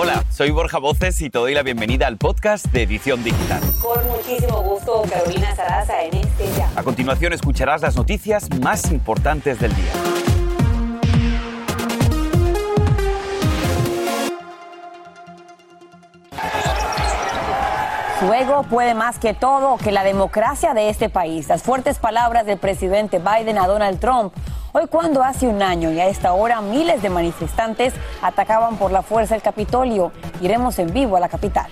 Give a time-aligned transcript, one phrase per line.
[0.00, 3.60] Hola, soy Borja Voces y te doy la bienvenida al podcast de Edición Digital.
[3.82, 6.70] Con muchísimo gusto, Carolina Sarasa en este ya.
[6.76, 9.92] A continuación escucharás las noticias más importantes del día.
[18.20, 21.48] Su ego puede más que todo que la democracia de este país.
[21.48, 24.32] Las fuertes palabras del presidente Biden a Donald Trump.
[24.78, 27.92] Hoy cuando hace un año y a esta hora miles de manifestantes
[28.22, 30.12] atacaban por la fuerza el Capitolio.
[30.40, 31.66] Iremos en vivo a la capital.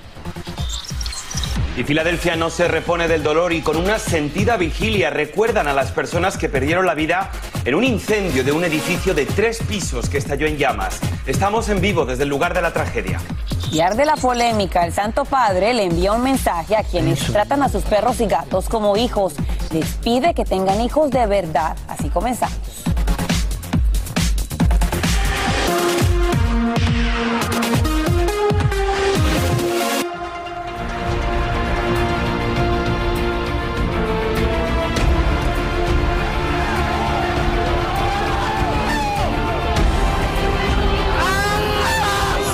[1.77, 5.93] Y Filadelfia no se repone del dolor y con una sentida vigilia recuerdan a las
[5.93, 7.31] personas que perdieron la vida
[7.65, 10.99] en un incendio de un edificio de tres pisos que estalló en llamas.
[11.29, 13.21] Estamos en vivo desde el lugar de la tragedia.
[13.71, 17.69] Y arde la polémica, el Santo Padre le envía un mensaje a quienes tratan a
[17.69, 19.35] sus perros y gatos como hijos.
[19.71, 21.77] Les pide que tengan hijos de verdad.
[21.87, 22.76] Así comenzamos.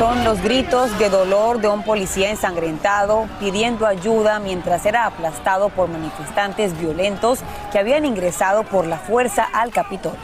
[0.03, 5.89] Son los gritos de dolor de un policía ensangrentado pidiendo ayuda mientras era aplastado por
[5.89, 7.39] manifestantes violentos
[7.71, 10.19] que habían ingresado por la fuerza al Capitolio.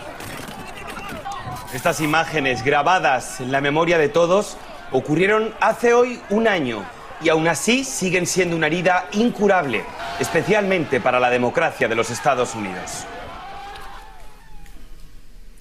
[1.73, 4.57] Estas imágenes grabadas en la memoria de todos
[4.91, 6.83] ocurrieron hace hoy un año
[7.21, 9.85] y aún así siguen siendo una herida incurable,
[10.19, 13.07] especialmente para la democracia de los Estados Unidos.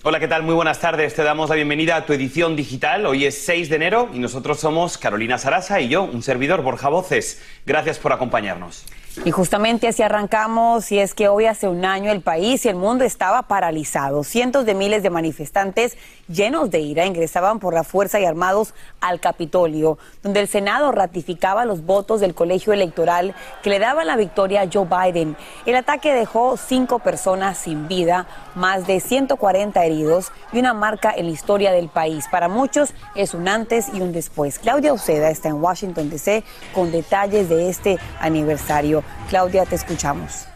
[0.10, 0.44] Hola, ¿qué tal?
[0.44, 1.14] Muy buenas tardes.
[1.16, 3.06] Te damos la bienvenida a tu edición digital.
[3.06, 6.88] Hoy es 6 de enero y nosotros somos Carolina Sarasa y yo, un servidor, Borja
[6.88, 7.42] Voces.
[7.66, 8.86] Gracias por acompañarnos.
[9.26, 12.78] Y justamente así arrancamos, y es que hoy hace un año el país y el
[12.78, 14.24] mundo estaba paralizado.
[14.24, 15.98] Cientos de miles de manifestantes
[16.28, 21.66] llenos de ira ingresaban por la fuerza y armados al Capitolio, donde el Senado ratificaba
[21.66, 25.36] los votos del colegio electoral que le daban la victoria a Joe Biden.
[25.66, 31.28] El ataque dejó cinco personas sin vida, más de 140 heridos y una marca en
[31.28, 32.26] la historia del país.
[32.32, 34.60] Para muchos es un antes y un después.
[34.60, 36.44] Claudia Uceda está en Washington, D.C.
[36.74, 39.04] con detalles de este aniversario.
[39.30, 40.48] Claudia, te escuchamos.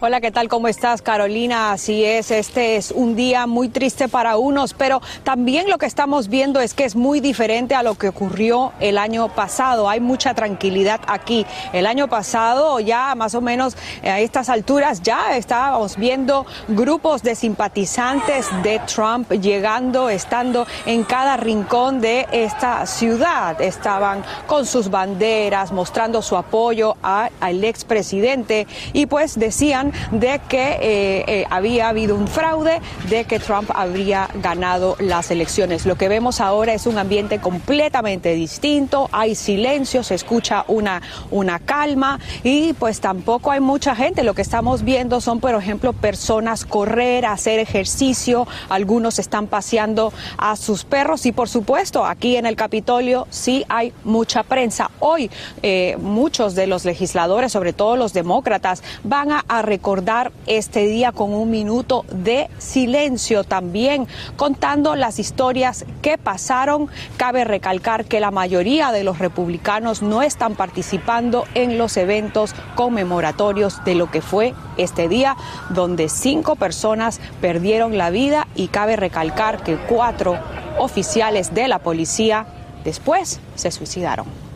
[0.00, 0.46] Hola, ¿qué tal?
[0.46, 1.72] ¿Cómo estás, Carolina?
[1.72, 6.28] Así es, este es un día muy triste para unos, pero también lo que estamos
[6.28, 9.88] viendo es que es muy diferente a lo que ocurrió el año pasado.
[9.88, 11.44] Hay mucha tranquilidad aquí.
[11.72, 17.34] El año pasado, ya más o menos a estas alturas, ya estábamos viendo grupos de
[17.34, 23.60] simpatizantes de Trump llegando, estando en cada rincón de esta ciudad.
[23.60, 31.24] Estaban con sus banderas, mostrando su apoyo al expresidente y pues decían de que eh,
[31.26, 35.86] eh, había habido un fraude, de que Trump habría ganado las elecciones.
[35.86, 41.58] Lo que vemos ahora es un ambiente completamente distinto, hay silencio, se escucha una, una
[41.58, 44.22] calma y pues tampoco hay mucha gente.
[44.22, 50.56] Lo que estamos viendo son, por ejemplo, personas correr, hacer ejercicio, algunos están paseando a
[50.56, 54.90] sus perros y por supuesto aquí en el Capitolio sí hay mucha prensa.
[55.00, 55.30] Hoy
[55.62, 61.12] eh, muchos de los legisladores, sobre todo los demócratas, van a, a recordar este día
[61.12, 66.88] con un minuto de silencio también, contando las historias que pasaron.
[67.16, 73.84] Cabe recalcar que la mayoría de los republicanos no están participando en los eventos conmemoratorios
[73.84, 75.36] de lo que fue este día,
[75.68, 80.36] donde cinco personas perdieron la vida y cabe recalcar que cuatro
[80.80, 82.48] oficiales de la policía
[82.82, 84.47] después se suicidaron.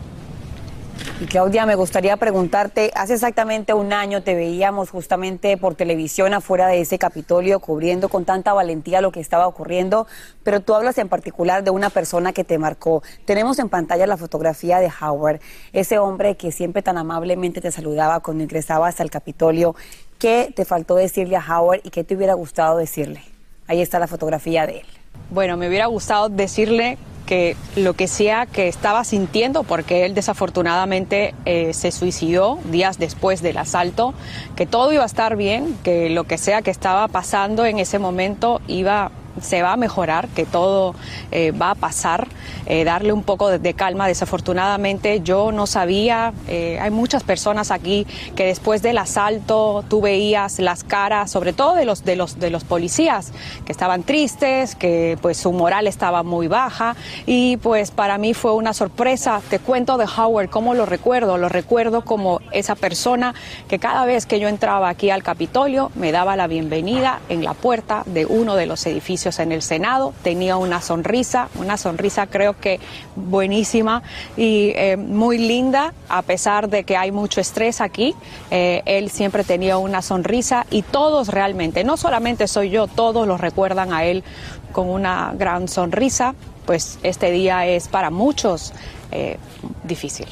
[1.19, 6.67] Y Claudia, me gustaría preguntarte, hace exactamente un año te veíamos justamente por televisión afuera
[6.67, 10.07] de ese Capitolio cubriendo con tanta valentía lo que estaba ocurriendo,
[10.43, 13.03] pero tú hablas en particular de una persona que te marcó.
[13.25, 15.39] Tenemos en pantalla la fotografía de Howard,
[15.71, 19.75] ese hombre que siempre tan amablemente te saludaba cuando ingresabas al Capitolio.
[20.19, 23.21] ¿Qué te faltó decirle a Howard y qué te hubiera gustado decirle?
[23.67, 25.02] Ahí está la fotografía de él.
[25.33, 31.33] Bueno, me hubiera gustado decirle que lo que sea que estaba sintiendo, porque él desafortunadamente
[31.45, 34.13] eh, se suicidó días después del asalto,
[34.55, 37.97] que todo iba a estar bien, que lo que sea que estaba pasando en ese
[37.97, 39.11] momento iba
[39.41, 40.95] se va a mejorar, que todo
[41.31, 42.27] eh, va a pasar,
[42.65, 44.07] eh, darle un poco de, calma.
[44.07, 50.59] Desafortunadamente yo no sabía, eh, hay muchas personas aquí que después del asalto tú veías
[50.59, 53.31] las caras, sobre todo de los, de los, de los policías,
[53.65, 56.95] que estaban tristes, que pues su moral estaba muy baja
[57.25, 59.41] y pues para mí fue una sorpresa.
[59.49, 61.37] Te cuento de Howard, ¿cómo lo recuerdo?
[61.37, 63.33] Lo recuerdo como esa persona
[63.67, 67.53] que cada vez que yo entraba aquí al Capitolio me daba la bienvenida en la
[67.53, 72.59] puerta de uno de los edificios en el Senado, tenía una sonrisa, una sonrisa creo
[72.59, 72.79] que
[73.15, 74.03] buenísima
[74.35, 78.15] y eh, muy linda, a pesar de que hay mucho estrés aquí,
[78.51, 83.37] eh, él siempre tenía una sonrisa y todos realmente, no solamente soy yo, todos lo
[83.37, 84.23] recuerdan a él
[84.71, 86.35] con una gran sonrisa,
[86.65, 88.73] pues este día es para muchos
[89.11, 89.37] eh,
[89.83, 90.27] difícil.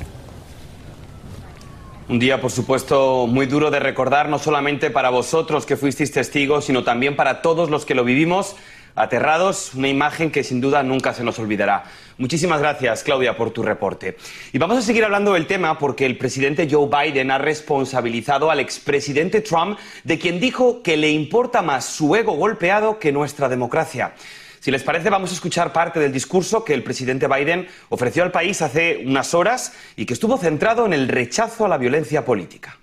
[2.11, 6.65] Un día, por supuesto, muy duro de recordar, no solamente para vosotros que fuisteis testigos,
[6.65, 8.57] sino también para todos los que lo vivimos
[8.95, 11.83] aterrados, una imagen que sin duda nunca se nos olvidará.
[12.17, 14.17] Muchísimas gracias, Claudia, por tu reporte.
[14.53, 18.59] Y vamos a seguir hablando del tema porque el presidente Joe Biden ha responsabilizado al
[18.59, 24.13] expresidente Trump de quien dijo que le importa más su ego golpeado que nuestra democracia.
[24.59, 28.31] Si les parece, vamos a escuchar parte del discurso que el presidente Biden ofreció al
[28.31, 32.77] país hace unas horas y que estuvo centrado en el rechazo a la violencia política.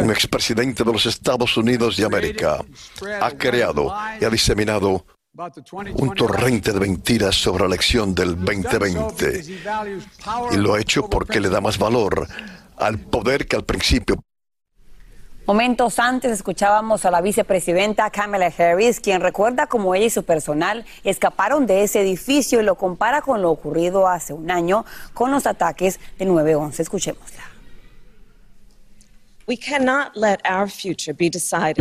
[0.00, 2.64] Un expresidente de los Estados Unidos de América.
[3.20, 5.04] Ha creado y ha diseminado
[5.94, 9.42] un torrente de mentiras sobre la elección del 2020
[10.52, 12.26] y lo ha hecho porque le da más valor
[12.76, 14.22] al poder que al principio.
[15.46, 20.84] Momentos antes escuchábamos a la vicepresidenta Kamala Harris, quien recuerda cómo ella y su personal
[21.02, 24.84] escaparon de ese edificio y lo compara con lo ocurrido hace un año
[25.14, 26.78] con los ataques de 9-11.
[26.78, 27.51] Escuchémosla.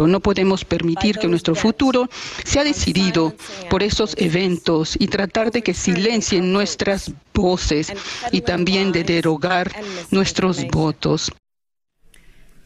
[0.08, 2.08] No podemos permitir que nuestro futuro
[2.44, 3.34] sea decidido
[3.70, 7.94] por esos eventos y tratar de que silencien nuestras voces
[8.32, 9.72] y también de derogar
[10.12, 11.32] nuestros votos.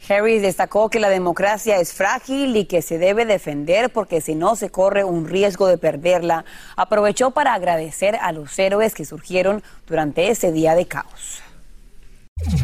[0.07, 4.56] Harris destacó que la democracia es frágil y que se debe defender porque si no
[4.56, 6.46] se corre un riesgo de perderla.
[6.75, 11.42] Aprovechó para agradecer a los héroes que surgieron durante ese día de caos.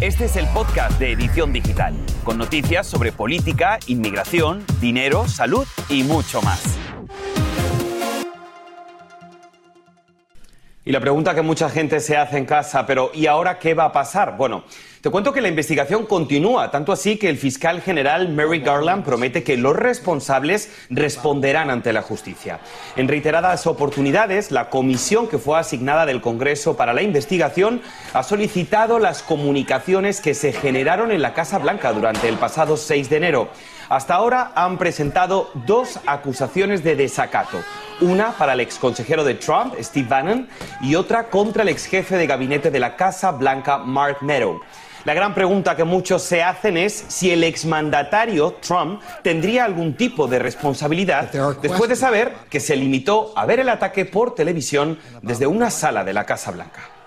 [0.01, 1.95] Este es el podcast de Edición Digital,
[2.25, 6.77] con noticias sobre política, inmigración, dinero, salud y mucho más.
[10.83, 13.85] Y la pregunta que mucha gente se hace en casa, pero ¿y ahora qué va
[13.85, 14.35] a pasar?
[14.35, 14.65] Bueno,
[15.01, 19.41] te cuento que la investigación continúa, tanto así que el fiscal general Mary Garland promete
[19.41, 22.59] que los responsables responderán ante la justicia.
[22.95, 27.81] En reiteradas oportunidades, la comisión que fue asignada del Congreso para la investigación
[28.13, 33.09] ha solicitado las comunicaciones que se generaron en la Casa Blanca durante el pasado 6
[33.09, 33.49] de enero.
[33.89, 37.57] Hasta ahora han presentado dos acusaciones de desacato.
[38.01, 40.47] Una para el exconsejero de Trump, Steve Bannon,
[40.79, 44.61] y otra contra el exjefe de gabinete de la Casa Blanca, Mark Meadow.
[45.03, 50.27] La gran pregunta que muchos se hacen es si el exmandatario Trump tendría algún tipo
[50.27, 51.31] de responsabilidad
[51.61, 56.03] después de saber que se limitó a ver el ataque por televisión desde una sala
[56.03, 57.00] de la Casa Blanca.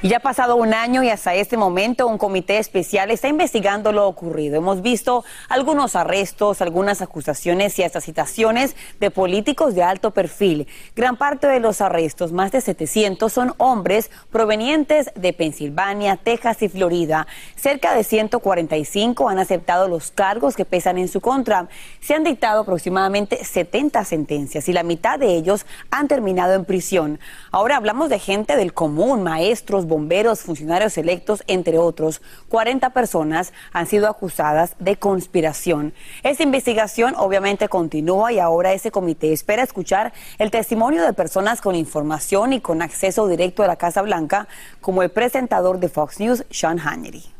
[0.00, 4.06] Ya ha pasado un año y hasta este momento un comité especial está investigando lo
[4.06, 4.54] ocurrido.
[4.54, 10.68] Hemos visto algunos arrestos, algunas acusaciones y hasta citaciones de políticos de alto perfil.
[10.94, 16.68] Gran parte de los arrestos, más de 700, son hombres provenientes de Pensilvania, Texas y
[16.68, 17.26] Florida.
[17.56, 21.66] Cerca de 145 han aceptado los cargos que pesan en su contra.
[22.00, 27.18] Se han dictado aproximadamente 70 sentencias y la mitad de ellos han terminado en prisión.
[27.50, 32.22] Ahora hablamos de gente del común, maestros, bomberos, funcionarios electos, entre otros.
[32.48, 35.92] 40 personas han sido acusadas de conspiración.
[36.22, 41.74] Esta investigación obviamente continúa y ahora ese comité espera escuchar el testimonio de personas con
[41.74, 44.46] información y con acceso directo a la Casa Blanca,
[44.80, 47.37] como el presentador de Fox News, Sean Hannity.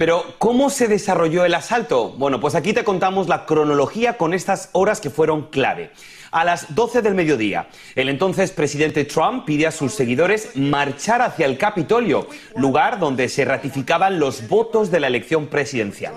[0.00, 2.14] Pero, ¿cómo se desarrolló el asalto?
[2.16, 5.90] Bueno, pues aquí te contamos la cronología con estas horas que fueron clave.
[6.30, 11.44] A las 12 del mediodía, el entonces presidente Trump pide a sus seguidores marchar hacia
[11.44, 16.14] el Capitolio, lugar donde se ratificaban los votos de la elección presidencial.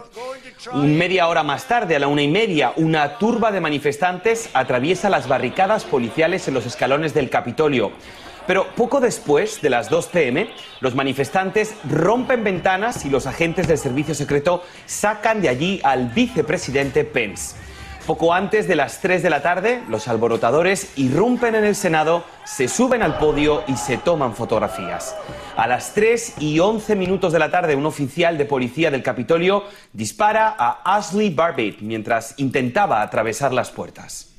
[0.76, 5.28] Media hora más tarde, a la una y media, una turba de manifestantes atraviesa las
[5.28, 7.92] barricadas policiales en los escalones del Capitolio.
[8.46, 10.50] Pero poco después de las 2 pm,
[10.82, 17.06] los manifestantes rompen ventanas y los agentes del servicio secreto sacan de allí al vicepresidente
[17.06, 17.56] Pence.
[18.06, 22.68] Poco antes de las 3 de la tarde, los alborotadores irrumpen en el Senado, se
[22.68, 25.16] suben al podio y se toman fotografías.
[25.56, 29.64] A las 3 y 11 minutos de la tarde, un oficial de policía del Capitolio
[29.94, 34.33] dispara a Ashley Barbate mientras intentaba atravesar las puertas.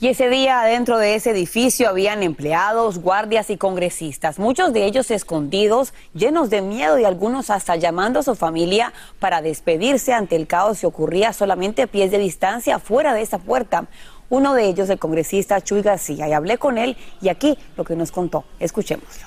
[0.00, 5.10] Y ese día dentro de ese edificio habían empleados, guardias y congresistas, muchos de ellos
[5.10, 10.46] escondidos, llenos de miedo y algunos hasta llamando a su familia para despedirse ante el
[10.46, 13.88] caos que ocurría solamente a pies de distancia fuera de esa puerta.
[14.30, 17.96] Uno de ellos, el congresista Chuy García, y hablé con él y aquí lo que
[17.96, 18.44] nos contó.
[18.60, 19.26] Escuchémoslo.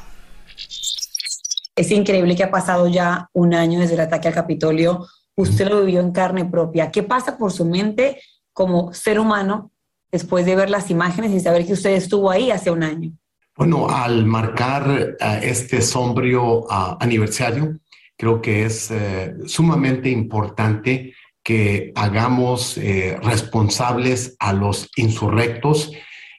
[1.76, 5.82] Es increíble que ha pasado ya un año desde el ataque al Capitolio Usted lo
[5.82, 6.92] vivió en carne propia.
[6.92, 8.22] ¿Qué pasa por su mente
[8.54, 9.71] como ser humano
[10.12, 13.12] después de ver las imágenes y saber que usted estuvo ahí hace un año?
[13.56, 17.78] Bueno, al marcar uh, este sombrío uh, aniversario,
[18.18, 21.14] creo que es uh, sumamente importante
[21.44, 25.92] que hagamos eh, responsables a los insurrectos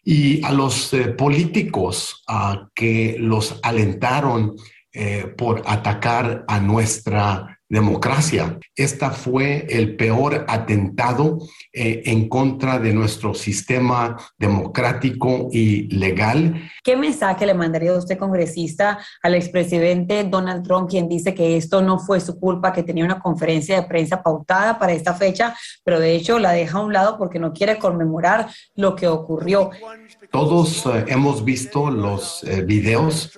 [0.05, 2.25] y a los eh, políticos
[2.75, 4.57] que los alentaron
[4.93, 8.59] eh, por atacar a nuestra democracia.
[8.76, 11.38] Esta fue el peor atentado
[11.73, 16.71] eh, en contra de nuestro sistema democrático y legal.
[16.85, 21.99] ¿Qué mensaje le mandaría usted, congresista, al expresidente Donald Trump, quien dice que esto no
[21.99, 26.14] fue su culpa, que tenía una conferencia de prensa pautada para esta fecha, pero de
[26.14, 29.71] hecho la deja a un lado porque no quiere conmemorar lo que ocurrió?
[30.31, 33.33] Todos eh, hemos visto los eh, videos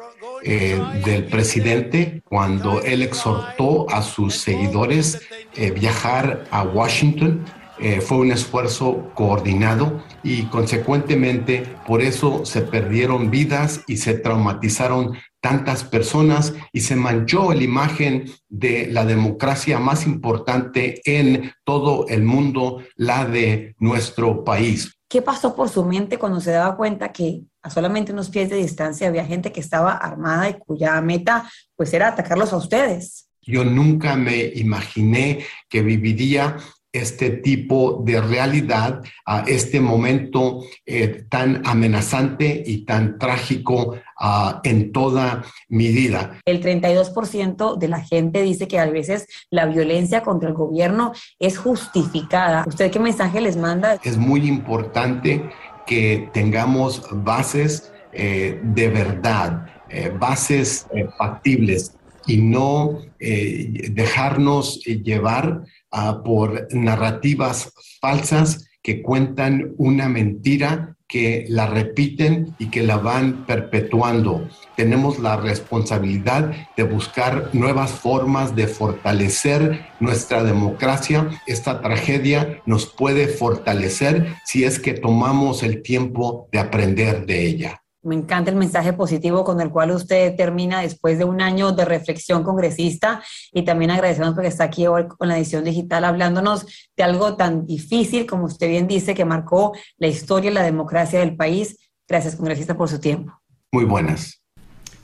[0.46, 5.20] eh, del presidente cuando él exhortó a sus seguidores
[5.56, 7.44] eh, viajar a Washington.
[7.80, 15.16] Eh, fue un esfuerzo coordinado y consecuentemente por eso se perdieron vidas y se traumatizaron
[15.40, 22.22] tantas personas y se manchó la imagen de la democracia más importante en todo el
[22.22, 24.93] mundo, la de nuestro país.
[25.08, 28.56] ¿Qué pasó por su mente cuando se daba cuenta que a solamente unos pies de
[28.56, 33.28] distancia había gente que estaba armada y cuya meta pues era atacarlos a ustedes?
[33.42, 36.56] Yo nunca me imaginé que viviría
[36.94, 44.92] este tipo de realidad a este momento eh, tan amenazante y tan trágico uh, en
[44.92, 46.38] toda mi vida.
[46.46, 51.58] El 32% de la gente dice que a veces la violencia contra el gobierno es
[51.58, 52.64] justificada.
[52.66, 53.98] ¿Usted qué mensaje les manda?
[54.04, 55.50] Es muy importante
[55.86, 60.86] que tengamos bases eh, de verdad, eh, bases
[61.18, 61.96] factibles
[62.26, 65.62] y no dejarnos llevar
[65.94, 73.46] uh, por narrativas falsas que cuentan una mentira, que la repiten y que la van
[73.46, 74.48] perpetuando.
[74.76, 81.30] Tenemos la responsabilidad de buscar nuevas formas de fortalecer nuestra democracia.
[81.46, 87.83] Esta tragedia nos puede fortalecer si es que tomamos el tiempo de aprender de ella.
[88.04, 91.84] Me encanta el mensaje positivo con el cual usted termina después de un año de
[91.84, 97.02] reflexión congresista y también agradecemos porque está aquí hoy con la edición digital hablándonos de
[97.02, 101.34] algo tan difícil como usted bien dice que marcó la historia y la democracia del
[101.34, 101.78] país.
[102.06, 103.32] Gracias, congresista, por su tiempo.
[103.72, 104.42] Muy buenas.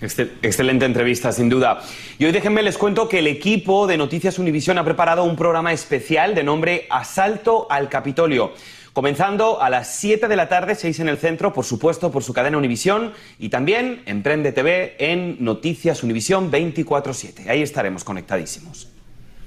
[0.01, 1.81] Excelente entrevista, sin duda.
[2.19, 5.73] Y hoy déjenme les cuento que el equipo de Noticias Univisión ha preparado un programa
[5.73, 8.53] especial de nombre Asalto al Capitolio
[8.93, 12.33] comenzando a las 7 de la tarde, 6 en el centro, por supuesto, por su
[12.33, 17.49] cadena Univisión y también en Prende TV en Noticias Univisión 24-7.
[17.49, 18.89] Ahí estaremos conectadísimos.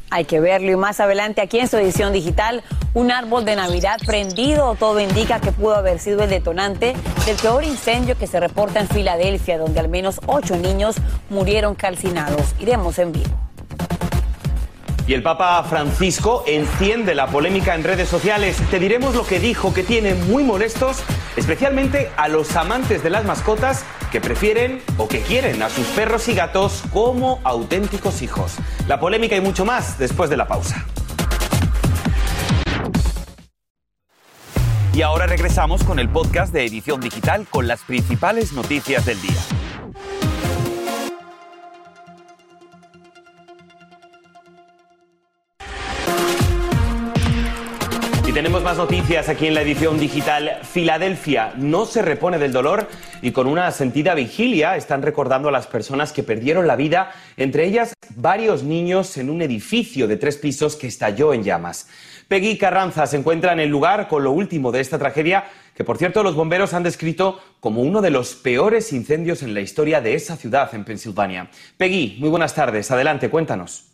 [0.10, 3.98] Hay que verlo y más adelante aquí en su edición digital, un árbol de Navidad
[4.06, 4.76] prendido.
[4.76, 6.94] Todo indica que pudo haber sido el detonante
[7.26, 10.98] del peor incendio que se reporta en Filadelfia, donde al menos ocho niños
[11.32, 12.54] murieron calcinados.
[12.60, 13.43] Iremos en vivo.
[15.06, 18.58] Y el Papa Francisco enciende la polémica en redes sociales.
[18.72, 21.04] Te diremos lo que dijo que tiene muy molestos,
[21.36, 23.84] especialmente a los amantes de las mascotas
[24.14, 28.54] que prefieren o que quieren a sus perros y gatos como auténticos hijos.
[28.88, 30.86] La polémica y mucho más después de la pausa.
[34.94, 39.63] Y ahora regresamos con el podcast de Edición Digital con las principales noticias del día.
[48.34, 50.58] Tenemos más noticias aquí en la edición digital.
[50.64, 52.88] Filadelfia no se repone del dolor
[53.22, 57.66] y con una sentida vigilia están recordando a las personas que perdieron la vida, entre
[57.66, 61.88] ellas varios niños en un edificio de tres pisos que estalló en llamas.
[62.28, 65.44] Peggy Carranza se encuentra en el lugar con lo último de esta tragedia,
[65.76, 69.62] que por cierto los bomberos han descrito como uno de los peores incendios en la
[69.62, 71.52] historia de esa ciudad en Pensilvania.
[71.78, 72.90] Peggy, muy buenas tardes.
[72.90, 73.93] Adelante, cuéntanos.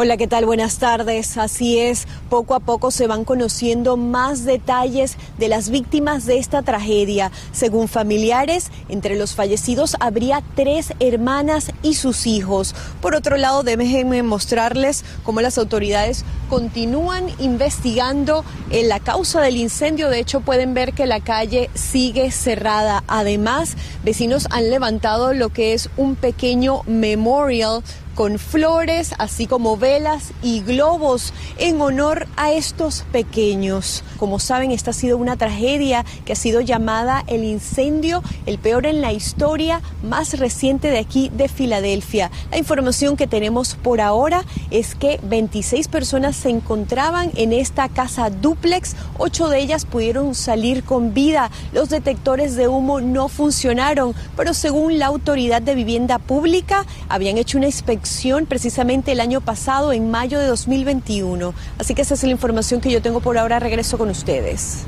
[0.00, 0.46] Hola, ¿qué tal?
[0.46, 1.36] Buenas tardes.
[1.38, 6.62] Así es, poco a poco se van conociendo más detalles de las víctimas de esta
[6.62, 7.32] tragedia.
[7.50, 12.76] Según familiares, entre los fallecidos habría tres hermanas y sus hijos.
[13.00, 20.10] Por otro lado, déjenme mostrarles cómo las autoridades continúan investigando en la causa del incendio.
[20.10, 23.02] De hecho, pueden ver que la calle sigue cerrada.
[23.08, 27.82] Además, vecinos han levantado lo que es un pequeño memorial
[28.18, 34.02] con flores, así como velas y globos en honor a estos pequeños.
[34.18, 38.86] Como saben, esta ha sido una tragedia que ha sido llamada el incendio, el peor
[38.86, 42.32] en la historia más reciente de aquí de Filadelfia.
[42.50, 48.30] La información que tenemos por ahora es que 26 personas se encontraban en esta casa
[48.30, 51.52] duplex, ocho de ellas pudieron salir con vida.
[51.72, 57.58] Los detectores de humo no funcionaron, pero según la autoridad de vivienda pública, habían hecho
[57.58, 58.07] una inspección
[58.46, 61.54] precisamente el año pasado, en mayo de 2021.
[61.78, 63.58] Así que esa es la información que yo tengo por ahora.
[63.58, 64.86] Regreso con ustedes.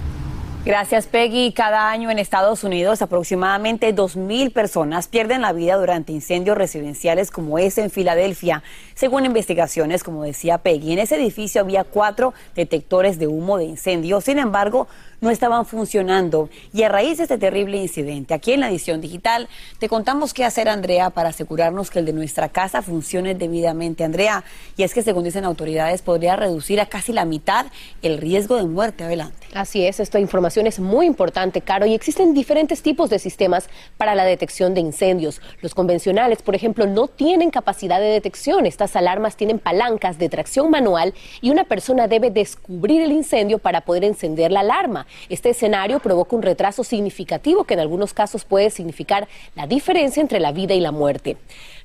[0.62, 1.52] Gracias, Peggy.
[1.54, 7.58] Cada año en Estados Unidos aproximadamente 2.000 personas pierden la vida durante incendios residenciales como
[7.58, 8.62] ese en Filadelfia.
[8.94, 14.20] Según investigaciones, como decía Peggy, en ese edificio había cuatro detectores de humo de incendio.
[14.20, 14.86] Sin embargo,
[15.22, 16.50] no estaban funcionando.
[16.74, 19.48] Y a raíz de este terrible incidente, aquí en la edición digital,
[19.78, 24.04] te contamos qué hacer, Andrea, para asegurarnos que el de nuestra casa funcione debidamente.
[24.04, 24.44] Andrea,
[24.76, 27.66] y es que según dicen autoridades, podría reducir a casi la mitad
[28.02, 29.04] el riesgo de muerte.
[29.04, 29.46] Adelante.
[29.54, 34.14] Así es, esta información es muy importante, Caro, y existen diferentes tipos de sistemas para
[34.14, 35.40] la detección de incendios.
[35.60, 38.66] Los convencionales, por ejemplo, no tienen capacidad de detección.
[38.66, 43.82] Estas alarmas tienen palancas de tracción manual y una persona debe descubrir el incendio para
[43.82, 45.06] poder encender la alarma.
[45.28, 50.40] Este escenario provoca un retraso significativo que en algunos casos puede significar la diferencia entre
[50.40, 51.36] la vida y la muerte.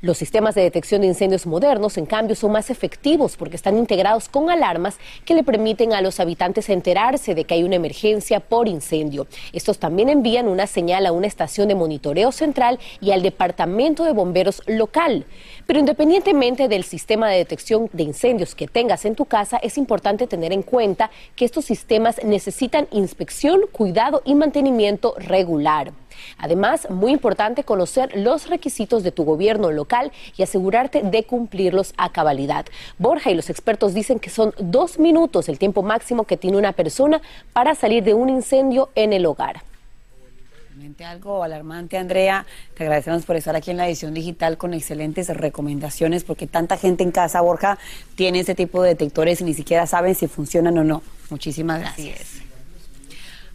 [0.05, 4.29] Los sistemas de detección de incendios modernos, en cambio, son más efectivos porque están integrados
[4.29, 8.67] con alarmas que le permiten a los habitantes enterarse de que hay una emergencia por
[8.67, 9.25] incendio.
[9.51, 14.11] Estos también envían una señal a una estación de monitoreo central y al departamento de
[14.11, 15.25] bomberos local.
[15.65, 20.27] Pero independientemente del sistema de detección de incendios que tengas en tu casa, es importante
[20.27, 25.93] tener en cuenta que estos sistemas necesitan inspección, cuidado y mantenimiento regular.
[26.37, 32.11] Además, muy importante conocer los requisitos de tu gobierno local y asegurarte de cumplirlos a
[32.11, 32.65] cabalidad.
[32.97, 36.73] Borja y los expertos dicen que son dos minutos el tiempo máximo que tiene una
[36.73, 37.21] persona
[37.53, 39.61] para salir de un incendio en el hogar.
[41.05, 42.45] Algo alarmante, Andrea.
[42.75, 47.03] Te agradecemos por estar aquí en la edición digital con excelentes recomendaciones, porque tanta gente
[47.03, 47.77] en casa, Borja,
[48.15, 51.01] tiene ese tipo de detectores y ni siquiera saben si funcionan o no.
[51.29, 52.41] Muchísimas gracias.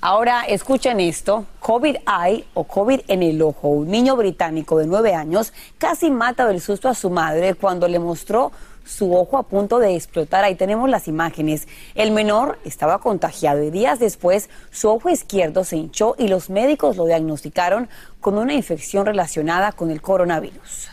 [0.02, 3.69] Ahora escuchen esto, COVID-Eye o COVID en el ojo.
[3.69, 7.99] Un niño británico de nueve años casi mata del susto a su madre cuando le
[7.99, 8.50] mostró
[8.82, 10.43] su ojo a punto de explotar.
[10.43, 11.69] Ahí tenemos las imágenes.
[11.95, 16.97] El menor estaba contagiado y días después su ojo izquierdo se hinchó y los médicos
[16.97, 20.89] lo diagnosticaron con una infección relacionada con el coronavirus.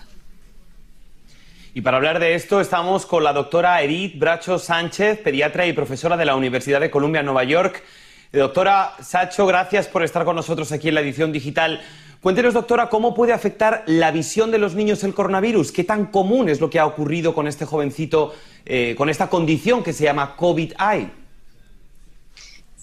[1.74, 6.18] Y para hablar de esto estamos con la doctora Edith Bracho Sánchez, pediatra y profesora
[6.18, 7.84] de la Universidad de Columbia, Nueva York.
[8.34, 11.82] Doctora Sacho, gracias por estar con nosotros aquí en la edición digital.
[12.20, 15.72] Cuéntenos, doctora, cómo puede afectar la visión de los niños el coronavirus.
[15.72, 18.34] ¿Qué tan común es lo que ha ocurrido con este jovencito,
[18.66, 21.27] eh, con esta condición que se llama COVID-19?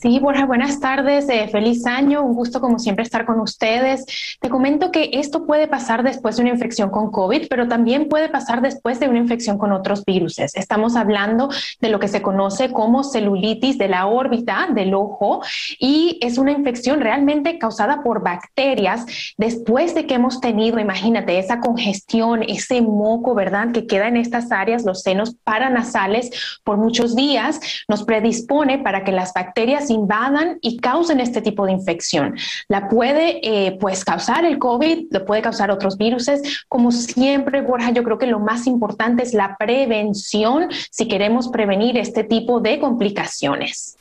[0.05, 4.05] Sí, buenas tardes, eh, feliz año, un gusto como siempre estar con ustedes.
[4.39, 8.29] Te comento que esto puede pasar después de una infección con COVID, pero también puede
[8.29, 10.39] pasar después de una infección con otros virus.
[10.39, 11.49] Estamos hablando
[11.81, 15.41] de lo que se conoce como celulitis de la órbita del ojo
[15.79, 19.07] y es una infección realmente causada por bacterias
[19.39, 24.53] después de que hemos tenido, imagínate, esa congestión, ese moco, ¿verdad?, que queda en estas
[24.53, 30.79] áreas, los senos paranasales por muchos días, nos predispone para que las bacterias invadan y
[30.79, 32.37] causen este tipo de infección.
[32.69, 36.29] La puede eh, pues causar el COVID, lo puede causar otros virus.
[36.69, 41.99] Como siempre, Borja, yo creo que lo más importante es la prevención si queremos prevenir
[41.99, 43.97] este tipo de complicaciones.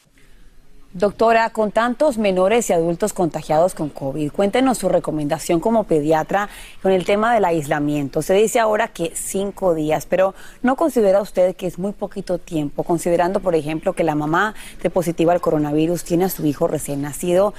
[0.93, 6.49] Doctora, con tantos menores y adultos contagiados con COVID, cuéntenos su recomendación como pediatra
[6.83, 8.21] con el tema del aislamiento.
[8.21, 12.83] Se dice ahora que cinco días, pero ¿no considera usted que es muy poquito tiempo,
[12.83, 14.53] considerando, por ejemplo, que la mamá
[14.83, 17.55] de positiva al coronavirus tiene a su hijo recién nacido?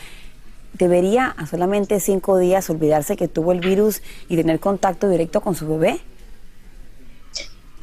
[0.75, 5.57] ¿Debería a solamente cinco días olvidarse que tuvo el virus y tener contacto directo con
[5.57, 5.99] su bebé?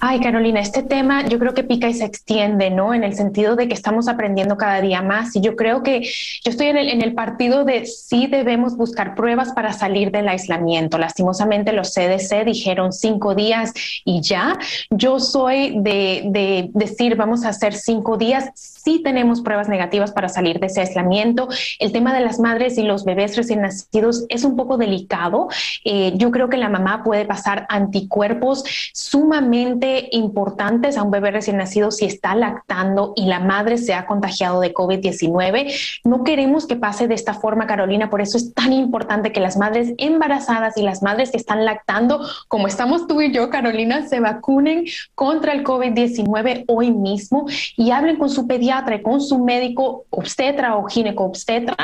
[0.03, 2.91] Ay, Carolina, este tema yo creo que pica y se extiende, ¿no?
[2.95, 5.35] En el sentido de que estamos aprendiendo cada día más.
[5.35, 9.13] Y yo creo que yo estoy en el, en el partido de sí debemos buscar
[9.13, 10.97] pruebas para salir del aislamiento.
[10.97, 14.57] Lastimosamente los CDC dijeron cinco días y ya.
[14.89, 18.49] Yo soy de, de decir vamos a hacer cinco días.
[18.83, 21.49] Sí tenemos pruebas negativas para salir de ese aislamiento.
[21.77, 25.49] El tema de las madres y los bebés recién nacidos es un poco delicado.
[25.85, 28.63] Eh, yo creo que la mamá puede pasar anticuerpos
[28.93, 34.07] sumamente importantes a un bebé recién nacido si está lactando y la madre se ha
[34.07, 36.01] contagiado de COVID-19.
[36.03, 39.57] No queremos que pase de esta forma, Carolina, por eso es tan importante que las
[39.57, 44.19] madres embarazadas y las madres que están lactando, como estamos tú y yo, Carolina, se
[44.19, 47.45] vacunen contra el COVID-19 hoy mismo
[47.77, 51.75] y hablen con su pediatra y con su médico obstetra o gineco obstetra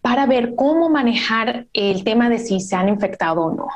[0.00, 3.68] para ver cómo manejar el tema de si se han infectado o no.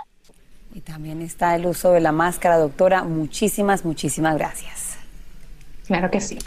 [0.75, 3.03] Y también está el uso de la máscara, doctora.
[3.03, 4.99] Muchísimas, muchísimas gracias.
[5.87, 6.39] Claro que sí.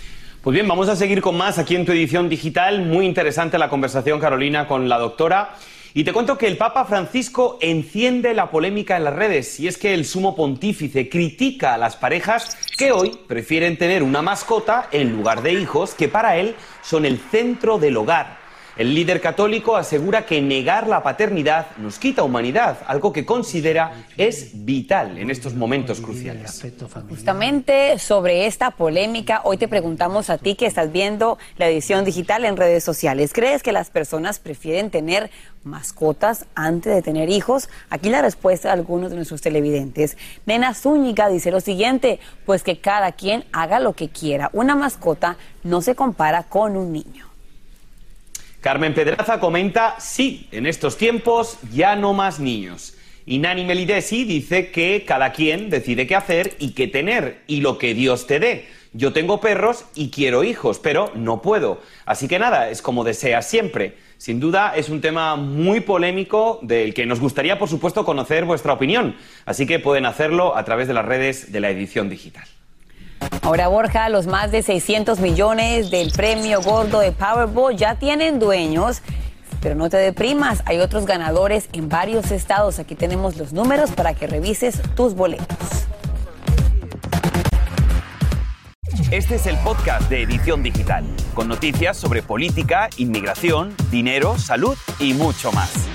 [0.42, 2.86] Pues bien, vamos a seguir con más aquí en tu edición digital.
[2.86, 5.56] Muy interesante la conversación, Carolina, con la doctora.
[5.96, 9.78] Y te cuento que el Papa Francisco enciende la polémica en las redes y es
[9.78, 15.16] que el sumo pontífice critica a las parejas que hoy prefieren tener una mascota en
[15.16, 18.43] lugar de hijos que para él son el centro del hogar.
[18.76, 24.66] El líder católico asegura que negar la paternidad nos quita humanidad, algo que considera es
[24.66, 26.66] vital en estos momentos cruciales.
[27.08, 32.46] Justamente sobre esta polémica, hoy te preguntamos a ti que estás viendo la edición digital
[32.46, 33.32] en redes sociales.
[33.32, 35.30] ¿Crees que las personas prefieren tener
[35.64, 37.70] mascotas antes de tener hijos?
[37.92, 40.18] Aquí la respuesta de algunos de nuestros televidentes.
[40.48, 44.50] Nena Zúñiga dice lo siguiente, pues que cada quien haga lo que quiera.
[44.52, 47.33] Una mascota no se compara con un niño.
[48.64, 52.96] Carmen Pedraza comenta, sí, en estos tiempos ya no más niños.
[53.26, 57.78] Y Nani Melidesi dice que cada quien decide qué hacer y qué tener, y lo
[57.78, 58.70] que Dios te dé.
[58.94, 61.82] Yo tengo perros y quiero hijos, pero no puedo.
[62.06, 63.98] Así que nada, es como deseas siempre.
[64.18, 68.72] Sin duda es un tema muy polémico del que nos gustaría, por supuesto, conocer vuestra
[68.72, 69.18] opinión.
[69.46, 72.48] Así que pueden hacerlo a través de las redes de la edición digital.
[73.42, 79.02] Ahora, Borja, los más de 600 millones del premio gordo de Powerball ya tienen dueños.
[79.62, 82.80] Pero no te deprimas, hay otros ganadores en varios estados.
[82.80, 85.58] Aquí tenemos los números para que revises tus boletos.
[89.12, 91.06] Este es el podcast de Edición Digital,
[91.36, 95.93] con noticias sobre política, inmigración, dinero, salud y mucho más.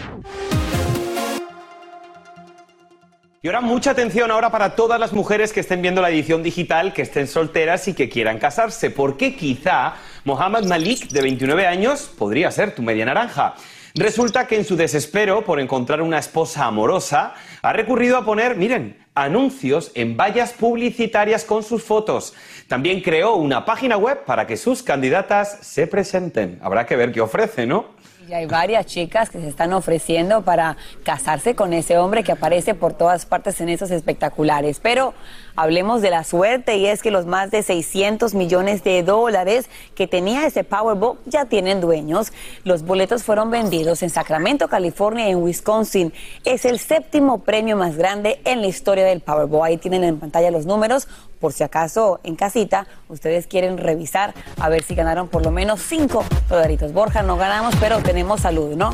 [3.40, 6.92] Y ahora mucha atención ahora para todas las mujeres que estén viendo la edición digital,
[6.92, 12.50] que estén solteras y que quieran casarse, porque quizá Mohamed Malik, de 29 años, podría
[12.50, 13.54] ser tu media naranja.
[13.94, 18.98] Resulta que en su desespero por encontrar una esposa amorosa, ha recurrido a poner, miren,
[19.14, 22.34] anuncios en vallas publicitarias con sus fotos.
[22.66, 26.58] También creó una página web para que sus candidatas se presenten.
[26.60, 27.86] Habrá que ver qué ofrece, ¿no?
[28.28, 32.74] Y hay varias chicas que se están ofreciendo para casarse con ese hombre que aparece
[32.74, 34.80] por todas partes en esos espectaculares.
[34.82, 35.14] Pero
[35.56, 40.06] hablemos de la suerte y es que los más de 600 millones de dólares que
[40.06, 42.30] tenía ese Powerball ya tienen dueños.
[42.64, 46.12] Los boletos fueron vendidos en Sacramento, California y en Wisconsin.
[46.44, 49.68] Es el séptimo premio más grande en la historia del Powerball.
[49.68, 51.08] Ahí tienen en pantalla los números
[51.40, 55.80] por si acaso en casita ustedes quieren revisar a ver si ganaron por lo menos
[55.80, 56.92] cinco dolaritos.
[56.92, 58.90] Borja, no ganamos, pero tenemos salud, ¿no?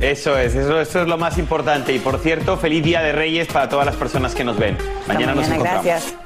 [0.00, 1.94] Eso es, eso, es lo más importante.
[1.94, 4.76] Y por cierto, feliz Día de Reyes para todas las personas que nos ven.
[5.06, 5.84] Mañana, nos encontramos.
[5.84, 6.25] Gracias.